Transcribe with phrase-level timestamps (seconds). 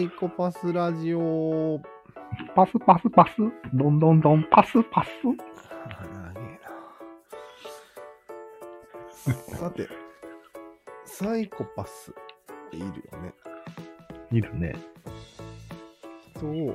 [0.00, 1.78] イコパスラジオ。
[2.54, 3.36] パスパスパス、
[3.74, 5.10] どんどんどん、パスパス。
[9.56, 9.86] さて、
[11.04, 13.34] サイコパスっているよね。
[14.32, 14.74] いるね。
[16.34, 16.74] 人を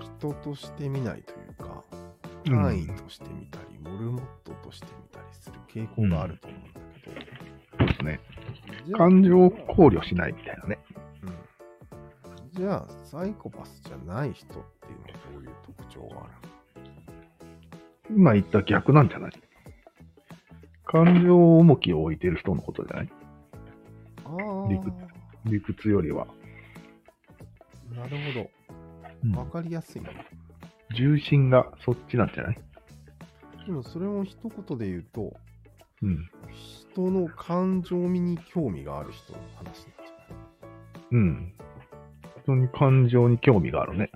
[0.00, 7.16] 人として見ないというか、うん単位として見たり、モルモットとして見たりする傾向があると思うんだけど、
[7.78, 8.20] そうですね。
[8.96, 10.78] 感情を考慮しないみたいなね。
[12.56, 16.32] うんじゃあ、サイコパスじゃない人っていうのはどういう特徴がある
[18.10, 19.32] 今言った逆なんじゃない？
[20.84, 23.08] 感情重きを置いてる人のことじゃない？
[24.24, 24.92] の理屈
[25.46, 26.26] 理屈よりは。
[27.94, 28.48] なるほ
[29.24, 29.40] うんど。
[29.40, 30.08] わかりやすいね。
[30.96, 32.58] 重心がそっちなんじゃない？
[33.66, 35.34] でもそれも一言で言うと、
[36.02, 36.30] うん。
[36.94, 39.82] 人の感情味に興味がある人の話なんじ
[41.12, 41.52] うん。
[42.46, 44.10] 人に感情に興味があるね。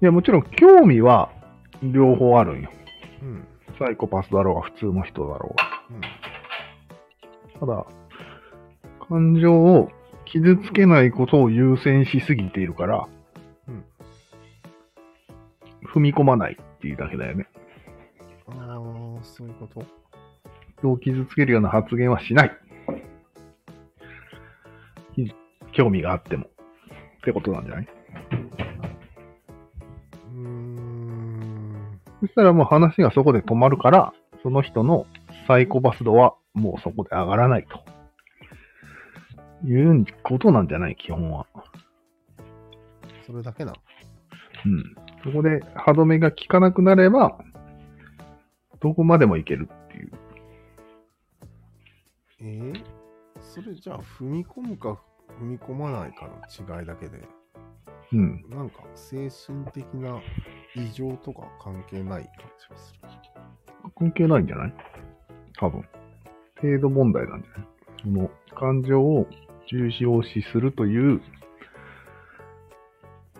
[0.00, 1.30] いや、もちろん興味は
[1.82, 2.70] 両方あるんよ。
[3.22, 3.46] うん。
[3.78, 5.56] サイコパスだろうが普通の人だろう
[7.60, 7.60] が。
[7.60, 7.86] ただ、
[9.08, 9.90] 感情を
[10.24, 13.06] 傷つけないことを優先しすぎているから、
[13.68, 13.84] うん
[15.92, 17.48] 踏み込まないっていうだけだよね。
[18.48, 18.60] うん。
[18.60, 19.84] ああ、そういうこと？
[20.78, 22.52] 人を傷つけるような発言はしない。
[25.16, 25.34] き
[25.72, 26.46] 興味があっても。
[27.20, 27.88] ってことなんじゃない？
[30.32, 32.00] うーん。
[32.20, 34.12] そしたらもう話がそこで止まるから、
[34.42, 35.06] その人の
[35.46, 37.80] サイコパス度はもうそこで上がらないと。
[39.66, 40.96] いうことなんじゃない？
[40.96, 41.46] 基本は。
[43.26, 43.76] それだけなの？
[44.64, 44.94] うん。
[45.22, 47.38] そこで歯止めが効かなくなれば、
[48.80, 50.10] どこまでもいけるっていう。
[52.42, 52.82] えー、
[53.42, 54.98] それじゃあ踏み込むか
[55.40, 57.20] 踏み込まないかの違いだけで、
[58.12, 58.44] うん。
[58.50, 60.20] なんか精神的な
[60.74, 63.00] 異常とか関係ない感じがする。
[63.98, 64.74] 関係ないんじゃない？
[65.58, 65.84] 多分。
[66.60, 67.68] 程度問題なんじゃない？
[68.02, 69.26] その感情を
[69.68, 71.20] 重要視するという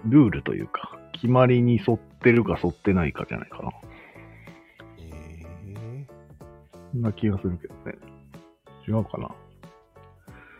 [0.06, 3.70] ルールというか、決まりに沿ってるか沿ってないかじゃないかな。
[4.98, 6.06] ええ
[6.92, 7.94] そんな気がするけどね。
[8.88, 9.34] 違うかな？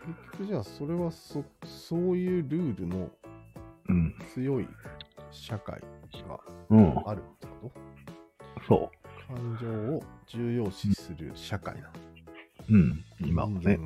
[0.05, 3.09] 結局じゃあそれはそそういうルールの
[3.89, 4.15] うん。
[4.33, 4.67] 強い
[5.31, 5.79] 社会
[6.27, 6.39] が
[6.69, 7.03] うん。
[7.05, 7.71] あるってこ
[8.67, 8.91] そと
[9.27, 11.87] 感情を重要視する社会なの。
[12.69, 12.73] う。
[12.73, 13.05] うん。
[13.19, 13.79] 今はね。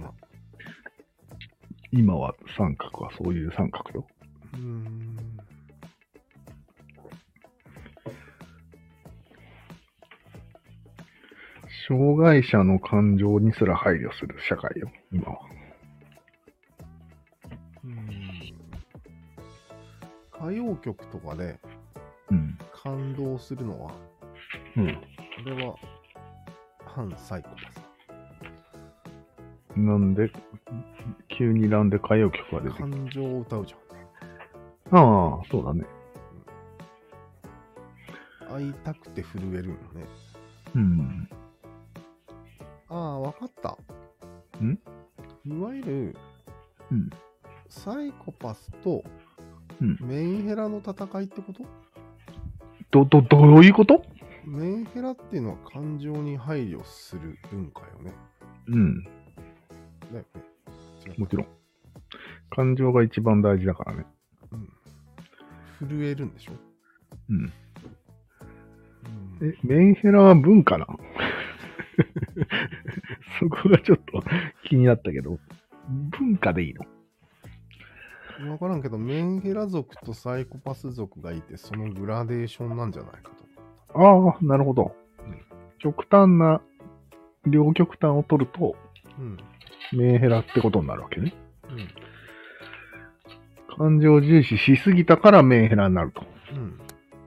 [1.92, 4.08] 今は三角はそういう三角よ。
[4.54, 5.18] うーん。
[11.88, 15.55] 障害者の感情にすら配慮する社会よ、今は。
[20.34, 21.60] 歌謡曲とかで
[22.32, 22.58] うん。
[22.84, 23.94] 感動するのは、
[24.78, 24.96] うん。
[24.96, 25.02] こ
[25.46, 25.76] れは
[26.86, 27.84] 反サイコパス。
[29.78, 30.32] なんで、
[31.28, 32.84] 急になんで歌謡曲が出てきた？
[32.84, 33.76] 感情を歌うじ
[34.92, 35.86] ああ、そうだね。
[38.50, 38.56] ゃん。
[38.56, 40.06] 会いたくて震えるのね。
[40.76, 41.30] うん。
[42.90, 43.78] ああ、わかった。
[44.64, 44.80] ん？
[45.46, 46.16] いわゆる、
[46.92, 47.10] うん。
[47.86, 49.04] サイコパスと
[49.80, 51.64] うんメンヘラの戦いってこと？
[52.90, 54.02] ど、ど、どういうこと？
[54.44, 58.12] メンヘラっていうのは感情に配慮する文化よね。
[58.70, 59.04] うん。
[59.04, 59.14] だよ
[60.14, 60.26] ね。
[61.06, 61.48] 違うもちろん。
[62.50, 64.06] 感情が一番大事だからね。
[64.52, 64.56] う
[65.86, 65.88] ん。
[65.88, 66.54] 震えるんでしょ、
[67.30, 67.54] うん。
[69.42, 70.98] うん、え、メンヘラは文化なの？
[73.40, 74.24] そこがちょっと
[74.64, 75.38] 気になったけど、
[76.18, 76.84] 文化でいいの？
[78.44, 83.32] わからんけど、メンヘラ族とサイコパス族がいて、そのグラデーションなんじゃないか
[83.94, 84.00] と。
[84.00, 85.42] ああ、なるほどうん。
[85.80, 86.62] 極端な、
[87.46, 88.76] 両極端を取ると、
[89.18, 89.38] うん。
[89.98, 91.34] メンヘラってことになるわけね。
[91.70, 91.88] うん。
[93.78, 96.24] 感情重視しすぎたからメンヘラになると。
[96.52, 96.80] うん。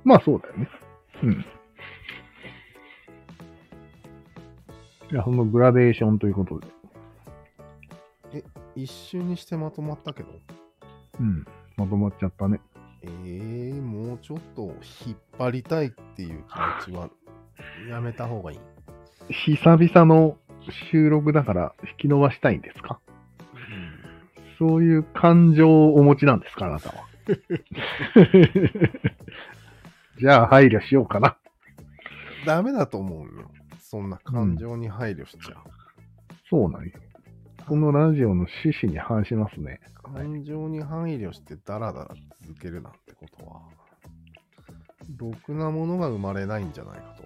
[0.05, 0.69] まあそうだよね。
[1.23, 1.45] うん。
[5.11, 6.79] いや、そのグラデーションということで。
[8.75, 10.29] 一瞬にしてまとまったけど、
[11.21, 11.47] うん。
[11.77, 12.61] まとまっちゃったね。
[13.03, 14.75] えー、もうちょっと
[15.07, 16.43] 引っ張りたいっていう
[16.85, 17.11] 気持ちは
[17.89, 18.59] やめた方がいい。
[19.33, 20.37] 久々の
[20.91, 22.99] 収録だから引き伸ばしたいんですか？
[24.59, 27.05] そういう感情をお持ちなんですかあなたは？
[30.19, 31.37] じゃあ配慮しようかな。
[32.45, 33.51] ダメだと思うよ。
[33.81, 35.57] そんな感情に配慮しちゃう。
[36.51, 36.91] そうなんよ。
[37.69, 39.79] このラジオの趣旨に反しますね。
[40.03, 42.15] 感情に配慮してダラダラ
[42.47, 43.61] 続けるなんてことは、
[45.19, 47.18] ろくなものが生まれないんじゃないか